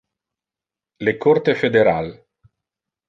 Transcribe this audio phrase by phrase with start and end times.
[1.07, 2.11] Le corte federal.